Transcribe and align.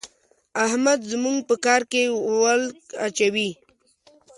احمد 0.65 0.99
زموږ 1.11 1.37
په 1.49 1.55
کار 1.65 1.81
کې 1.91 2.03
ول 2.41 2.61
اچوي. 3.07 3.49